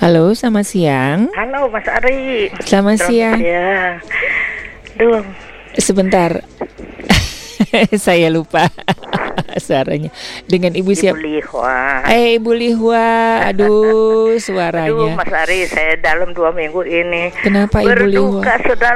Halo, 0.00 0.32
selamat 0.32 0.64
siang. 0.64 1.18
Halo 1.36 1.68
Mas 1.68 1.84
Ari. 1.84 2.48
Selamat 2.64 3.04
siang. 3.04 3.36
Ya. 3.36 4.00
Duh, 4.96 5.20
Sebentar. 5.76 6.40
Saya 8.00 8.32
lupa 8.32 8.72
suaranya. 9.64 10.08
Dengan 10.48 10.72
Ibu 10.72 10.90
Ibu 10.90 10.96
siapa? 10.96 11.20
Lihwa. 11.20 12.08
Eh, 12.08 12.40
Ibu 12.40 12.50
Lihwa. 12.56 13.06
Aduh, 13.44 13.68
Aduh 14.32 14.40
suaranya. 14.40 15.20
Mas 15.20 15.28
Ari, 15.28 15.68
saya 15.68 15.94
dalam 16.00 16.32
dua 16.32 16.50
minggu 16.50 16.80
ini 16.82 17.28
Kenapa 17.44 17.84
Ibu 17.84 18.04
Lihwa? 18.08 18.40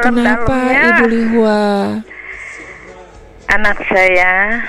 Kenapa 0.00 0.56
Ibu 0.72 1.04
Lihwa? 1.06 1.60
Anak 3.52 3.76
saya 3.86 4.64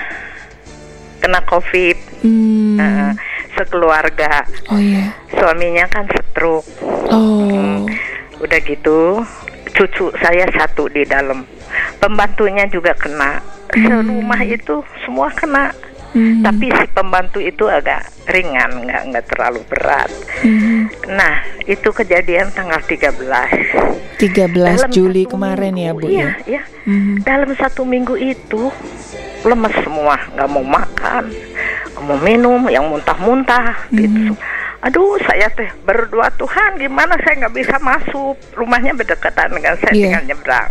kena 1.18 1.40
COVID, 1.48 1.96
Hmm. 2.22 2.80
Heeh, 2.80 3.10
sekeluarga. 3.54 4.42
Oh 4.72 4.80
ya. 4.80 5.12
Suaminya 5.30 5.84
kan 5.86 6.08
stroke. 6.36 6.68
Oh. 7.08 7.88
Udah 8.44 8.60
gitu, 8.60 9.24
cucu 9.72 10.12
saya 10.20 10.44
satu 10.52 10.92
di 10.92 11.08
dalam. 11.08 11.48
Pembantunya 11.96 12.68
juga 12.68 12.92
kena. 12.92 13.40
Serumah 13.72 14.44
itu 14.44 14.84
semua 15.00 15.32
kena. 15.32 15.72
Hmm. 16.12 16.40
Tapi 16.40 16.72
si 16.72 16.86
pembantu 16.96 17.44
itu 17.44 17.68
agak 17.68 18.08
ringan, 18.28 18.88
nggak 18.88 19.02
nggak 19.12 19.24
terlalu 19.32 19.60
berat. 19.68 20.08
Hmm. 20.40 20.88
Nah, 21.12 21.44
itu 21.68 21.88
kejadian 21.92 22.48
tanggal 22.56 22.80
13. 22.80 24.16
13 24.16 24.48
Dalam 24.48 24.92
Juli 24.92 25.28
kemarin 25.28 25.76
ya, 25.76 25.92
minggu, 25.92 26.00
Bu 26.00 26.08
Iya, 26.08 26.20
ya. 26.24 26.32
iya. 26.48 26.62
Hmm. 26.88 27.20
Dalam 27.20 27.52
satu 27.52 27.84
minggu 27.84 28.16
itu 28.16 28.72
lemes 29.44 29.76
semua, 29.84 30.16
nggak 30.32 30.48
mau 30.48 30.64
makan, 30.64 31.24
nggak 31.92 32.04
mau 32.08 32.18
minum, 32.24 32.60
yang 32.72 32.88
muntah-muntah 32.88 33.92
gitu. 33.92 34.32
Aduh, 34.86 35.18
saya 35.20 35.50
teh 35.50 35.66
berdoa 35.82 36.30
Tuhan, 36.32 36.78
gimana 36.78 37.18
saya 37.18 37.42
nggak 37.42 37.56
bisa 37.56 37.74
masuk, 37.80 38.38
rumahnya 38.54 38.94
berdekatan 38.94 39.50
dengan 39.50 39.74
saya 39.76 39.90
Iya. 39.90 40.02
tinggal 40.06 40.24
nyebrang. 40.28 40.70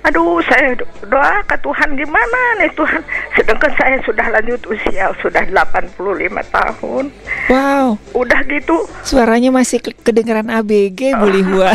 Aduh, 0.00 0.40
saya 0.40 0.72
do- 0.72 0.88
doa 1.04 1.42
ke 1.42 1.58
Tuhan 1.58 1.92
gimana 1.92 2.38
nih 2.56 2.70
Tuhan. 2.72 3.02
Sedangkan 3.34 3.68
saya 3.74 3.98
sudah 4.00 4.24
lanjut 4.30 4.62
usia, 4.64 5.10
sudah 5.18 5.42
85 5.44 6.40
tahun. 6.48 7.12
Wow, 7.48 7.98
Udah 8.14 8.40
gitu, 8.46 8.88
suaranya 9.02 9.50
masih 9.50 9.82
ke- 9.82 9.98
kedengeran 9.98 10.48
ABG 10.48 11.12
Bu 11.12 11.26
Lihwa. 11.34 11.74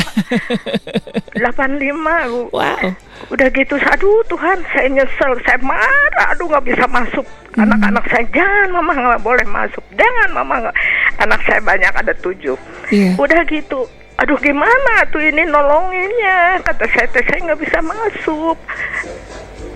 85 1.36 1.94
Bu. 2.26 2.42
wow. 2.50 2.86
Udah 3.30 3.48
gitu, 3.50 3.76
aduh 3.78 4.20
Tuhan, 4.26 4.58
saya 4.68 4.88
nyesel, 4.90 5.32
saya 5.44 5.60
marah, 5.60 6.28
aduh 6.28 6.48
nggak 6.48 6.66
bisa 6.66 6.86
masuk. 6.88 7.24
Anak-anak 7.54 8.04
saya 8.10 8.26
jangan, 8.32 8.68
mama 8.74 8.92
nggak 8.92 9.22
boleh 9.22 9.46
masuk, 9.46 9.84
jangan 9.94 10.30
mama 10.34 10.54
nggak. 10.60 10.76
Anak 11.24 11.40
saya 11.48 11.64
banyak 11.64 11.94
ada 11.96 12.14
tujuh. 12.20 12.60
Iya. 12.92 13.16
Udah 13.16 13.42
gitu, 13.48 13.88
aduh 14.20 14.36
gimana 14.44 15.08
tuh 15.08 15.24
ini 15.24 15.48
nolonginnya? 15.48 16.60
Kata 16.68 16.84
saya, 16.92 17.08
teh 17.10 17.24
saya 17.24 17.40
nggak 17.48 17.62
bisa 17.64 17.80
masuk. 17.80 18.58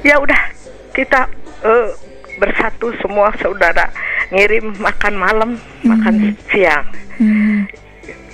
Ya 0.03 0.19
udah, 0.19 0.41
kita 0.91 1.31
eh, 1.63 1.89
bersatu 2.37 2.93
semua 3.01 3.31
saudara 3.39 3.89
ngirim 4.29 4.75
makan 4.77 5.13
malam, 5.15 5.49
makan 5.87 6.35
siang. 6.51 6.85
Hmm. 7.17 7.63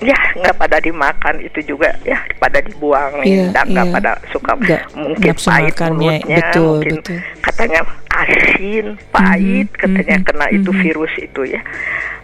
Ya 0.03 0.17
nggak 0.36 0.59
pada 0.59 0.84
dimakan 0.84 1.39
itu 1.39 1.64
juga 1.64 1.95
ya 2.03 2.19
pada 2.36 2.59
dibuang 2.59 3.23
Iya, 3.23 3.56
dan 3.56 3.72
nggak 3.72 3.88
iya. 3.88 3.95
pada 3.95 4.11
suka 4.36 4.52
Nggak 4.59 4.84
mungkin 5.00 5.34
pahit 5.39 5.75
mulutnya 5.95 6.38
betul, 6.44 6.75
mungkin 6.84 6.95
betul. 7.00 7.17
katanya 7.39 7.81
asin 8.14 8.95
pahit 9.09 9.67
Mhm, 9.73 9.80
katanya 9.80 10.17
mhm, 10.22 10.25
kena 10.30 10.45
itu 10.53 10.72
mhm. 10.72 10.80
virus 10.86 11.14
itu 11.17 11.42
ya. 11.50 11.61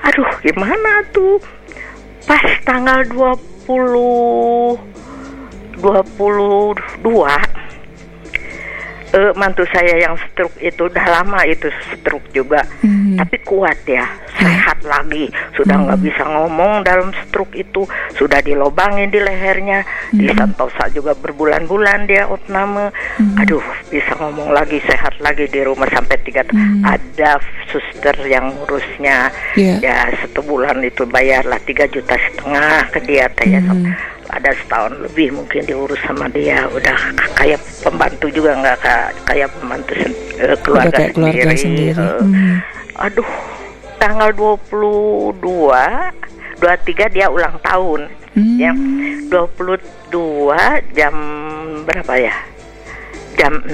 Aduh 0.06 0.30
gimana 0.46 1.04
tuh? 1.10 1.42
Pas 2.30 2.46
tanggal 2.62 3.04
20 3.10 4.78
22 5.80 6.78
eh, 9.10 9.34
mantu 9.34 9.66
saya 9.74 10.06
yang 10.06 10.14
stroke 10.30 10.54
itu 10.62 10.86
udah 10.86 11.06
lama 11.10 11.42
itu 11.50 11.74
stroke 11.90 12.30
juga. 12.30 12.62
Mhm. 12.86 13.18
tapi 13.20 13.38
kuat 13.44 13.80
ya 13.90 14.06
sehat 14.40 14.80
lagi. 14.88 15.28
Sudah 15.58 15.76
nggak 15.76 16.00
bisa 16.00 16.24
ngomong 16.24 16.88
dalam 16.88 17.12
stroke 17.26 17.52
itu. 17.58 17.84
Sudah 18.16 18.40
dilobangin 18.40 19.12
di 19.12 19.20
lehernya. 19.20 19.84
Di 20.16 20.30
Santosa 20.32 20.88
juga 20.94 21.12
berbulan-bulan 21.18 22.08
dia 22.08 22.30
otname 22.30 22.96
aduh 23.36 23.64
bisa 23.90 24.14
ngomong 24.16 24.50
lagi 24.50 24.78
sehat 24.82 25.18
lagi 25.20 25.46
di 25.46 25.62
rumah 25.62 25.86
sampai 25.88 26.16
tiga 26.20 26.42
tahun 26.44 26.82
ada 26.82 27.42
suster 27.68 28.16
yang 28.24 28.54
ngurusnya 28.54 29.34
Iya. 29.54 29.76
ya 29.80 29.98
satu 30.16 30.42
bulan 30.42 30.80
itu 30.80 31.04
bayarlah 31.04 31.58
tiga 31.60 31.86
juta 31.86 32.14
setengah 32.16 32.86
ke 32.88 33.00
dia 33.02 33.26
teh 33.32 33.50
ya 33.50 33.60
Mhm. 33.60 33.90
ada 34.30 34.54
setahun 34.56 34.94
lebih 35.02 35.34
mungkin 35.34 35.62
diurus 35.64 35.98
sama 36.00 36.30
dia 36.30 36.66
udah 36.68 36.98
kayak 37.34 37.58
pembantu 37.80 38.30
juga 38.30 38.54
nggak 38.56 38.78
ka- 38.80 39.14
kayak 39.26 39.50
pembantu 39.54 39.92
sen- 39.96 40.22
eh, 40.38 40.58
keluarga 40.60 40.94
kayak 40.96 41.12
keluarga 41.14 41.50
sendiri. 41.52 41.98
eh. 41.98 42.22
Mhm. 42.22 42.56
aduh 42.96 43.30
tanggal 43.98 44.30
22 44.32 46.14
23 46.56 47.10
dia 47.10 47.26
ulang 47.28 47.58
tahun 47.60 48.02
Hmm. 48.30 48.56
ya 48.56 48.72
22 49.28 50.54
jam 50.92 51.16
berapa 51.84 52.14
ya 52.16 52.36
jam 53.40 53.54
6 53.64 53.72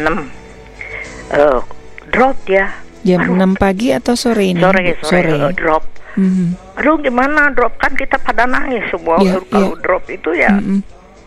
eh 1.34 1.60
drop 2.08 2.38
dia 2.46 2.70
Jam 3.02 3.22
Aduh, 3.22 3.38
6 3.38 3.54
pagi 3.56 3.94
atau 3.94 4.14
sore 4.14 4.50
ini? 4.50 4.58
sore 4.58 4.82
Bu? 4.94 5.04
sore, 5.04 5.30
eh, 5.32 5.54
drop 5.54 5.84
Mhm. 6.16 6.48
aduh 6.76 6.96
gimana 6.98 7.52
drop 7.52 7.76
kan 7.76 7.92
kita 7.92 8.16
pada 8.18 8.46
nangis 8.46 8.86
semua 8.88 9.20
Iya, 9.20 9.44
kalau 9.46 9.74
iya. 9.74 9.82
drop 9.82 10.04
itu 10.08 10.30
ya 10.32 10.54
Mhm. 10.54 10.80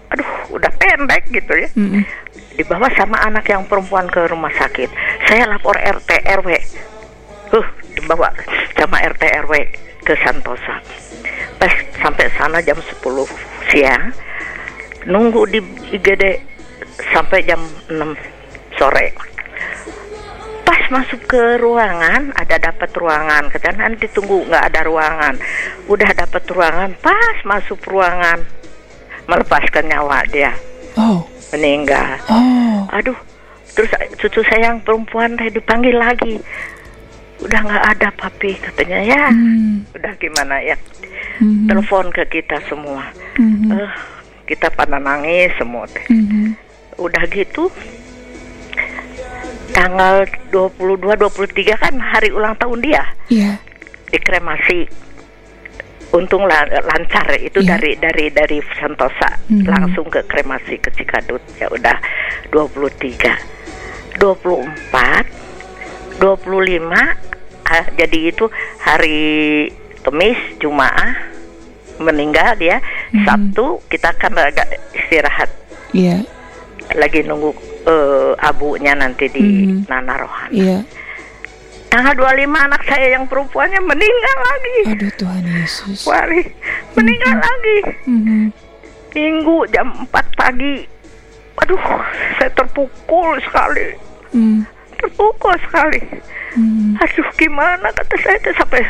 aduh 0.09 0.31
udah 0.51 0.73
pendek 0.73 1.29
gitu 1.29 1.53
ya 1.53 1.69
Mhm. 1.77 2.03
dibawa 2.57 2.89
sama 2.95 3.21
anak 3.21 3.45
yang 3.45 3.69
perempuan 3.69 4.09
ke 4.09 4.25
rumah 4.25 4.51
sakit 4.51 4.89
saya 5.25 5.45
lapor 5.47 5.77
RT 5.77 6.09
RW 6.25 6.51
uh 7.53 7.67
dibawa 7.93 8.33
sama 8.73 8.97
RT 9.05 9.23
RW 9.45 9.53
ke 10.01 10.15
Santosa 10.19 10.81
pas 11.55 11.71
sampai 11.99 12.27
sana 12.33 12.59
jam 12.59 12.79
10 12.81 13.29
siang 13.69 14.09
nunggu 15.05 15.43
di 15.47 15.61
IGD 15.91 16.25
sampai 17.13 17.43
jam 17.43 17.61
6 17.87 18.15
sore 18.75 19.15
pas 20.63 20.83
masuk 20.91 21.21
ke 21.27 21.43
ruangan 21.57 22.29
ada 22.35 22.57
dapat 22.61 22.91
ruangan 22.93 23.49
katanya 23.49 23.89
nanti 23.89 24.05
tunggu 24.07 24.45
nggak 24.45 24.65
ada 24.69 24.81
ruangan 24.85 25.35
udah 25.87 26.11
dapat 26.15 26.45
ruangan 26.47 26.91
pas 27.01 27.37
masuk 27.43 27.81
ruangan 27.85 28.45
melepaskan 29.25 29.87
nyawa 29.87 30.25
dia 30.27 30.53
Oh. 30.95 31.25
meninggal 31.51 32.19
Oh. 32.29 32.85
aduh 32.91 33.17
terus 33.73 33.89
cucu 34.19 34.43
saya 34.43 34.69
yang 34.69 34.83
perempuan 34.83 35.39
teh 35.39 35.49
dipanggil 35.49 35.95
lagi 35.95 36.43
udah 37.39 37.61
nggak 37.63 37.85
ada 37.95 38.09
papi 38.13 38.59
katanya 38.59 38.99
ya 39.01 39.25
Hmm. 39.31 39.87
udah 39.95 40.13
gimana 40.19 40.59
ya 40.59 40.75
Mhm. 41.39 41.71
telepon 41.71 42.11
ke 42.11 42.27
kita 42.29 42.59
semua 42.67 43.07
Mhm. 43.39 43.71
Eh, 43.71 43.91
kita 44.45 44.69
pada 44.69 44.99
nangis 44.99 45.55
semua 45.55 45.87
teh 45.87 46.03
Mhm. 46.11 46.59
Udah 46.99 47.23
gitu 47.31 47.71
tanggal 49.71 50.27
22 50.51 50.99
23 51.15 51.77
kan 51.77 51.95
hari 51.97 52.31
ulang 52.31 52.57
tahun 52.57 52.79
dia 52.81 53.05
Iya. 53.29 53.61
dikremasi 54.11 54.89
untung 56.11 56.43
la- 56.43 56.65
lancar 56.89 57.29
itu 57.37 57.61
Iya. 57.61 57.77
dari 57.77 57.91
dari 57.95 58.27
dari 58.33 58.59
Santosa 58.75 59.39
Mhm. 59.47 59.65
langsung 59.65 60.09
ke 60.09 60.25
kremasi 60.25 60.81
ke 60.81 60.91
Cikadut 60.91 61.41
ya 61.55 61.69
udah 61.69 61.95
23 62.51 63.37
24 64.17 65.29
25 66.19 67.15
ah, 67.65 67.85
jadi 67.95 68.19
itu 68.27 68.49
hari 68.81 69.69
Kamis 70.01 70.41
Jumaah 70.57 71.13
meninggal 72.01 72.57
dia 72.57 72.81
Mhm. 73.13 73.23
Sabtu 73.23 73.85
kita 73.87 74.17
kan 74.17 74.33
agak 74.35 74.67
istirahat 74.97 75.53
Iya. 75.93 76.25
Lagi 76.95 77.21
nunggu 77.23 77.51
eh, 77.85 78.33
abunya 78.39 78.93
nanti 78.93 79.29
di 79.29 79.45
Mhm. 79.67 79.89
Nana 79.89 80.15
Rohana 80.17 80.53
Iya. 80.53 80.79
tanggal 81.89 82.15
25 82.15 82.53
anak 82.61 82.83
saya 82.85 83.17
yang 83.17 83.25
perempuannya 83.25 83.81
meninggal 83.81 84.39
lagi 84.39 84.79
Aduh 84.93 85.13
Tuhan 85.17 85.45
Yesus. 85.47 86.05
Wari 86.05 86.43
meninggal 86.95 87.37
lagi 87.37 87.79
Mhm. 88.05 88.41
minggu 89.11 89.57
jam 89.69 89.89
4 90.05 90.27
pagi 90.35 90.85
aduh 91.59 91.81
saya 92.39 92.51
terpukul 92.55 93.35
sekali 93.43 93.97
Mhm. 94.31 94.63
terpukul 94.97 95.57
sekali 95.59 95.99
Mhm. 96.55 96.97
aduh 96.97 97.29
gimana 97.35 97.89
kata 97.91 98.15
saya 98.17 98.39
sampai 98.55 98.85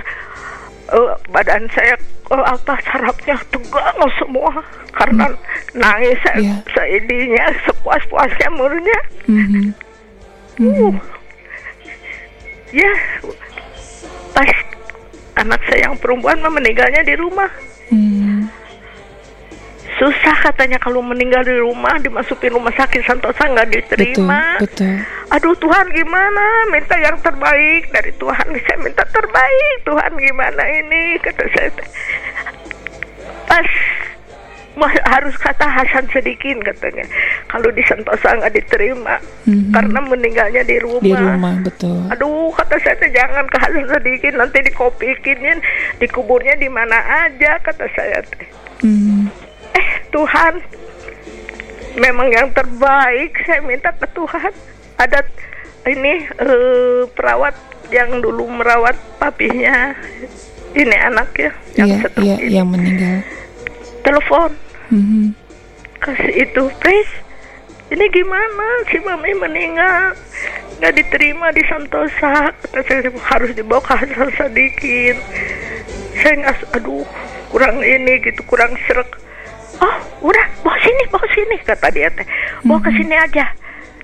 eh, 0.89 1.13
badan 1.29 1.65
saya 1.71 1.95
eh, 2.29 2.45
apa 2.45 2.75
sarafnya 2.83 3.37
tegang 3.49 3.99
semua 4.17 4.53
karena 4.91 5.27
nangis 5.73 6.19
saya 6.23 6.39
Iya. 6.39 6.57
seidinya 6.69 7.45
sepuas-puasnya 7.65 8.49
murnya 8.51 8.99
Mhm. 9.27 9.65
uh 10.61 10.95
ya 12.69 12.93
pas 14.31 14.51
anak 15.37 15.61
saya 15.65 15.89
yang 15.89 15.97
perempuan 15.97 16.37
mah 16.39 16.53
meninggalnya 16.53 17.01
di 17.01 17.15
rumah 17.15 17.49
Mhm. 17.89 18.45
susah 19.97 20.37
katanya 20.45 20.77
kalau 20.77 21.01
meninggal 21.01 21.43
di 21.43 21.57
rumah 21.57 21.97
dimasukin 21.97 22.53
rumah 22.53 22.71
sakit 22.71 23.03
Santosa 23.03 23.49
nggak 23.49 23.67
Betul, 23.67 23.81
diterima. 23.99 24.61
betul. 24.61 24.95
Aduh 25.29 25.57
Tuhan 25.57 25.87
gimana? 25.91 26.45
Minta 26.71 26.95
yang 26.97 27.19
terbaik 27.19 27.91
dari 27.91 28.15
Tuhan. 28.15 28.47
Saya 28.63 28.79
minta 28.79 29.03
terbaik 29.05 29.77
Tuhan 29.83 30.13
gimana 30.15 30.63
ini 30.71 31.19
kata 31.19 31.45
saya. 31.51 31.71
Pas 33.49 33.67
harus 35.11 35.35
kata 35.35 35.67
Hasan 35.67 36.07
Sedikin 36.15 36.63
katanya. 36.63 37.03
Kalau 37.51 37.67
di 37.75 37.83
Sentosa 37.83 38.31
nggak 38.31 38.55
diterima 38.55 39.19
Mhm. 39.43 39.75
karena 39.75 39.99
meninggalnya 39.99 40.63
di 40.63 40.79
rumah. 40.79 41.03
Di 41.03 41.15
rumah, 41.19 41.55
betul. 41.67 41.99
Aduh 42.15 42.55
kata 42.55 42.79
saya 42.79 43.09
jangan 43.11 43.51
ke 43.51 43.59
Hasan 43.59 43.91
Sedikin 43.91 44.39
nanti 44.39 44.63
dikopikinin 44.63 45.59
dikuburnya 45.99 46.55
di 46.55 46.71
mana 46.71 46.95
aja 47.27 47.59
kata 47.59 47.91
saya 47.91 48.23
teh. 48.23 48.47
Mhm. 48.87 49.27
Eh 49.75 49.89
Tuhan 50.15 50.63
memang 51.99 52.31
yang 52.31 52.55
terbaik 52.55 53.35
saya 53.43 53.59
minta 53.67 53.91
ke 53.91 54.07
Tuhan 54.15 54.55
ada 54.95 55.27
ini 55.91 56.23
eh, 56.23 57.03
perawat 57.11 57.57
yang 57.91 58.23
dulu 58.23 58.47
merawat 58.47 58.95
papinya 59.19 59.97
ini 60.77 60.97
anaknya 60.97 61.51
yang 61.77 61.89
stroke 62.03 62.25
iya, 62.25 62.37
ini. 62.41 62.51
yang 62.53 62.69
meninggal. 62.69 63.25
telepon. 64.05 64.51
Mhm. 64.89 65.37
kasih 65.99 66.33
itu 66.47 66.63
Pris 66.79 67.11
ini 67.89 68.05
gimana? 68.13 68.67
Si 68.93 69.01
mami 69.01 69.33
meninggal. 69.33 70.13
Nggak 70.79 70.95
diterima 70.95 71.49
di 71.57 71.63
Santosa 71.65 72.53
kata 72.53 72.81
saya 72.85 73.09
harus 73.11 73.51
dibawa 73.57 73.81
ke 73.81 73.93
Hasan 73.97 74.31
Sadikin. 74.37 75.17
Saya 76.21 76.35
nggak 76.45 76.77
aduh 76.77 77.09
kurang 77.49 77.81
ini 77.81 78.21
gitu 78.21 78.45
kurang 78.45 78.77
serak 78.85 79.09
oh 79.81 79.97
udah 80.21 80.47
bawa 80.61 80.77
sini 80.85 81.03
bawa 81.09 81.27
sini 81.33 81.57
kata 81.65 81.89
dia 81.89 82.13
teh. 82.13 82.29
Bawa 82.61 82.79
ke 82.85 82.91
sini 82.93 83.17
aja. 83.17 83.47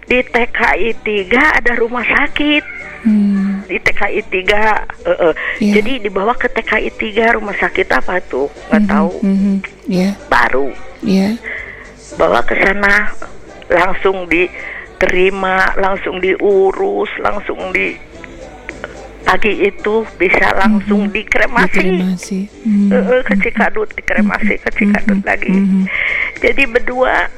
Di 0.04 0.20
TKI 0.20 0.88
3 1.00 1.60
ada 1.60 1.72
rumah 1.76 2.04
sakit. 2.04 2.64
Hmm. 3.04 3.43
Di 3.64 3.76
TKI 3.76 4.20
3 4.22 4.30
eh, 4.30 5.16
eh. 5.22 5.34
Iya. 5.58 5.72
jadi 5.76 5.92
dibawa 6.02 6.32
ke 6.32 6.48
TKI 6.48 6.90
3 6.92 7.36
rumah 7.36 7.52
sakit 7.52 7.88
apa 7.90 8.20
tuh 8.20 8.46
nggak 8.68 8.80
Mhm, 8.80 8.88
tahu 8.88 9.10
mhm. 9.20 9.54
Iya, 9.84 10.10
baru 10.26 10.68
iya. 11.00 11.36
bawa 12.14 12.40
ke 12.40 12.54
sana 12.54 13.12
langsung 13.66 14.24
diterima 14.26 15.56
langsung 15.76 16.16
diurus 16.18 17.10
langsung 17.18 17.58
di 17.70 17.96
pagi 19.24 19.56
itu 19.58 20.04
bisa 20.14 20.52
langsung 20.54 21.08
dikremasi 21.08 21.80
Dikremasi. 21.80 22.40
Mhm. 22.62 22.88
Eh, 22.88 23.04
eh, 23.10 23.22
ke 23.24 23.34
Cikadut 23.40 23.88
dikremasi 23.90 24.54
ke 24.58 24.68
Cikadut 24.70 25.18
Mhm, 25.18 25.24
lagi 25.24 25.48
mhm. 25.50 25.82
jadi 26.38 26.62
berdua 26.66 27.28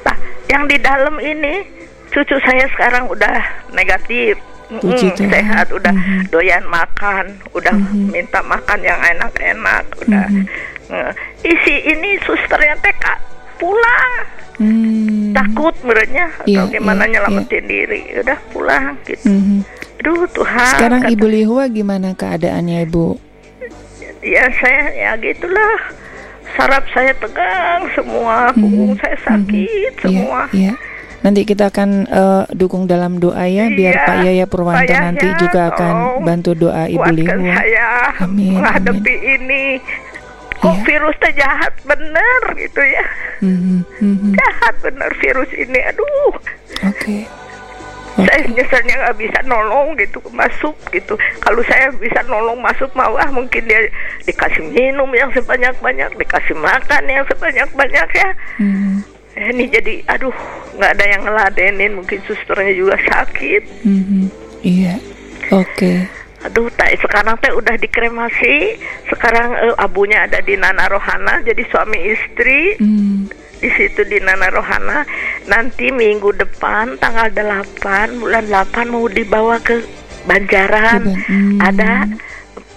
nah 0.00 0.16
yang 0.46 0.64
di 0.64 0.76
dalam 0.76 1.16
ini 1.16 1.64
cucu 2.08 2.36
saya 2.40 2.68
sekarang 2.68 3.06
udah 3.06 3.40
negatif 3.70 4.36
Puji 4.72 5.06
Mm, 5.08 5.16
Tuhan. 5.16 5.30
sehat 5.30 5.66
udah 5.68 5.90
Mhm. 5.90 6.30
doyan 6.30 6.64
makan 6.64 7.24
udah 7.50 7.74
Mhm. 7.74 8.06
minta 8.08 8.38
makan 8.40 8.78
yang 8.80 9.00
enak-enak 9.00 9.84
udah 9.98 10.26
Mhm. 10.26 10.44
Eh, 10.90 11.10
isi 11.44 11.86
ini 11.86 12.18
susternya 12.20 12.74
Kak, 12.76 13.18
pulang 13.56 14.12
Hmm. 14.56 15.30
takut 15.32 15.70
menurutnya 15.80 16.26
atau 16.34 16.44
Iya, 16.44 16.66
gimana 16.68 17.02
iya, 17.04 17.12
nyelamatin 17.16 17.64
diri 17.64 18.00
udah 18.12 18.38
pulang 18.50 18.98
gitu 19.04 19.22
Mhm. 19.24 19.62
aduh 19.96 20.26
Tuhan 20.28 20.66
Sekarang 20.68 21.00
kata- 21.00 21.12
Ibu 21.12 21.26
Lihua 21.26 21.64
gimana 21.66 22.10
keadaannya 22.12 22.84
Ibu? 22.84 23.06
ya 24.20 24.44
saya 24.52 24.82
ya 24.92 25.10
gitulah 25.16 25.78
saraf 26.52 26.84
saya 26.90 27.14
tegang 27.14 27.86
semua 27.94 28.50
punggung 28.52 28.92
saya 28.98 29.16
sakit 29.22 29.92
Mhm. 29.94 30.00
semua 30.02 30.40
Iya, 30.50 30.68
iya. 30.68 30.74
Nanti 31.20 31.44
kita 31.44 31.68
akan 31.68 31.90
eh, 32.04 32.42
dukung 32.50 32.84
dalam 32.84 33.16
doa 33.16 33.44
ya, 33.44 33.68
biar 33.68 33.94
Iya, 33.94 34.04
Pak 34.04 34.16
Yaya 34.22 34.46
Purwanto 34.46 34.88
nanti 34.90 35.28
juga 35.36 35.68
akan 35.68 35.94
bantu 36.20 36.50
doa 36.54 36.84
Ibu 36.86 37.10
Lihua. 37.10 37.36
saya 37.54 37.88
Amin, 38.20 38.56
menghadapi 38.56 39.14
ini 39.30 39.76
kok 40.56 40.70
Iya. 40.70 40.84
virus 40.84 41.16
teh 41.18 41.32
jahat 41.34 41.72
bener 41.82 42.40
gitu 42.54 42.80
ya 42.80 43.04
Mhm, 43.40 43.80
mhm. 43.96 44.32
jahat 44.34 44.74
bener 44.78 45.08
virus 45.16 45.48
ini 45.54 45.80
aduh 45.82 46.32
Oke. 46.84 47.24
saya 48.18 48.44
nyeselnya 48.46 48.94
nggak 48.98 49.16
bisa 49.16 49.40
nolong 49.42 49.96
gitu 49.96 50.20
masuk 50.30 50.76
gitu 50.90 51.16
kalau 51.40 51.64
saya 51.64 51.88
bisa 51.94 52.20
nolong 52.26 52.60
masuk 52.60 52.92
mah 52.92 53.08
wah 53.08 53.28
mungkin 53.30 53.64
dia 53.64 53.88
dikasih 54.22 54.60
minum 54.66 55.08
yang 55.10 55.32
sebanyak 55.32 55.72
banyak 55.80 56.12
dikasih 56.14 56.52
makan 56.54 57.02
yang 57.06 57.24
sebanyak 57.24 57.68
banyak 57.72 58.08
ya 58.10 58.28
Eh, 58.60 59.00
ini 59.38 59.64
jadi 59.70 59.94
aduh 60.10 60.34
nggak 60.74 60.92
ada 60.98 61.04
yang 61.06 61.22
ngeladenin 61.22 61.92
mungkin 61.98 62.18
susternya 62.26 62.74
juga 62.74 62.96
sakit 62.98 63.62
mhm. 63.86 64.22
Iya. 64.60 65.00
Oke. 65.50 66.04
aduh 66.40 66.72
tak 66.72 66.96
sekarang 67.04 67.36
teh 67.40 67.52
udah 67.52 67.76
dikremasi 67.76 68.80
sekarang 69.12 69.52
eh, 69.60 69.74
abunya 69.76 70.24
ada 70.24 70.40
di 70.40 70.56
Nana 70.56 70.88
Rohana 70.88 71.44
jadi 71.44 71.60
suami 71.68 72.00
istri 72.00 72.80
Hmm. 72.80 73.28
di 73.60 73.68
situ 73.76 74.08
di 74.08 74.16
Nana 74.24 74.48
Rohana 74.48 75.04
nanti 75.44 75.92
minggu 75.92 76.32
depan 76.32 76.96
tanggal 76.96 77.28
8 77.28 78.24
bulan 78.24 78.48
8 78.48 78.88
mau 78.88 79.04
dibawa 79.04 79.60
ke 79.60 79.84
Banjaran 80.24 81.12
hmm. 81.12 81.60
ada 81.60 82.08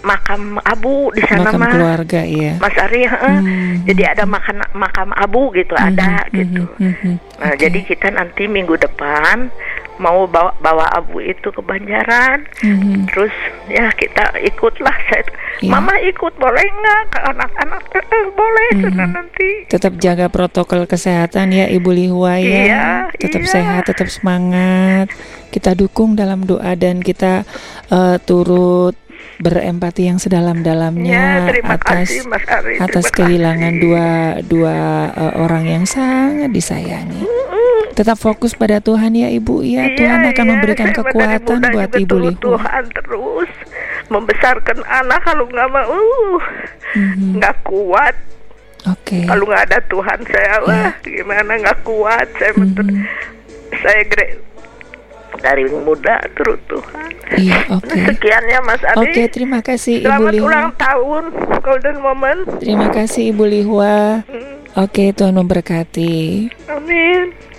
makam 0.03 0.59
abu 0.61 1.09
di 1.11 1.23
sana 1.23 1.47
Makam 1.47 1.59
mah 1.59 1.71
keluarga 1.71 2.21
ya. 2.21 2.53
Mas 2.59 2.75
Ari. 2.75 3.01
Hmm. 3.03 3.83
jadi 3.83 4.03
ada 4.11 4.23
makan 4.23 4.59
makam 4.73 5.09
abu 5.13 5.51
gitu 5.51 5.73
ada 5.73 6.27
Mhm, 6.27 6.35
gitu 6.35 6.63
mhm, 6.75 6.91
mhm. 6.93 7.13
nah 7.39 7.51
Oke. 7.51 7.59
jadi 7.59 7.79
kita 7.81 8.07
nanti 8.11 8.43
minggu 8.45 8.75
depan 8.75 9.47
mau 9.95 10.25
bawa 10.25 10.51
bawa 10.57 10.89
abu 10.91 11.19
itu 11.19 11.47
ke 11.47 11.61
Banjaran 11.61 12.43
Mhm. 12.59 13.07
terus 13.07 13.31
ya 13.67 13.87
kita 13.93 14.35
ikutlah 14.41 14.93
saya 15.07 15.23
Iya. 15.61 15.69
mama 15.69 15.95
ikut 16.01 16.33
boleh 16.35 16.65
nggak 16.65 17.01
ke 17.09 17.19
anak-anak 17.23 17.81
Eh, 17.93 18.01
eh, 18.01 18.25
boleh 18.33 18.67
sana 18.81 19.05
nanti 19.07 19.49
tetap 19.69 19.93
jaga 19.95 20.25
protokol 20.27 20.83
kesehatan 20.83 21.53
ya 21.53 21.69
Ibu 21.69 21.89
Lihua 21.89 22.41
ya. 22.41 22.49
Iya, 22.65 22.85
tetap 23.15 23.41
iya. 23.41 23.51
sehat, 23.53 23.81
tetap 23.85 24.09
semangat. 24.09 25.13
Kita 25.47 25.77
dukung 25.77 26.17
dalam 26.17 26.41
doa 26.41 26.73
dan 26.73 26.99
kita 26.99 27.45
eh, 27.87 28.17
turut 28.19 28.97
berempati 29.37 30.05
yang 30.05 30.17
ya 30.17 30.21
sedalam-dalamnya 30.21 31.49
terima 31.49 31.75
atas 31.75 32.09
kasih 32.09 32.21
Mas 32.25 32.45
Ari 32.45 32.77
atas 32.77 33.05
terima 33.07 33.17
kehilangan 33.17 33.73
kasih. 33.73 33.81
dua 33.81 34.07
dua 34.43 34.75
eh, 35.09 35.33
orang 35.37 35.63
yang 35.65 35.85
sangat 35.85 36.49
disayangi. 36.49 37.23
Tetap 37.93 38.17
fokus 38.17 38.53
pada 38.53 38.81
Tuhan 38.81 39.13
ya 39.13 39.29
Ibu 39.29 39.61
ya. 39.61 39.85
Iya, 39.85 39.95
Tuhan 39.95 40.19
akan 40.25 40.45
iya, 40.45 40.51
memberikan 40.51 40.89
saya 40.89 40.97
dari 40.97 41.05
kekuatan 41.05 41.59
buat 41.69 41.91
Ibu 41.93 42.15
Lihua. 42.19 42.41
Tuhan 42.41 42.83
terus 42.91 43.51
membesarkan 44.05 44.77
anak 44.83 45.19
kalau 45.23 45.45
nggak 45.45 45.69
mau 45.69 45.87
uh, 45.87 46.41
Mhm. 46.93 47.37
nggak 47.37 47.55
kuat 47.63 48.15
Oke. 48.85 49.25
kalau 49.25 49.45
nggak 49.45 49.63
ada 49.65 49.79
Tuhan 49.87 50.19
saya 50.27 50.53
wah 50.61 50.91
gimana 51.01 51.51
nggak 51.57 51.79
kuat 51.81 52.27
saya 52.37 52.53
betul 52.53 52.85
Mhm. 52.85 53.01
saya 53.79 54.01
gre- 54.05 54.37
dari 55.43 55.67
muda 55.67 56.23
turut 56.33 56.63
Tuhan 56.65 57.11
Iya, 57.33 57.59
oke. 57.71 57.97
sekian 58.07 58.43
ya 58.45 58.59
Mas 58.61 58.79
Adi 58.85 58.99
Oke, 59.03 59.23
terima 59.27 59.59
kasih 59.59 59.99
Ibu 59.99 60.07
selamat 60.07 60.31
Lihua. 60.31 60.47
ulang 60.47 60.69
tahun 60.75 61.23
golden 61.59 61.97
moment 61.99 62.41
Terima 62.57 62.87
kasih 62.87 63.29
Ibu 63.29 63.43
Lihua. 63.43 64.23
Hmm, 64.23 64.53
Oke, 64.75 65.11
Tuhan 65.11 65.33
memberkati. 65.33 66.47
amin 66.67 67.52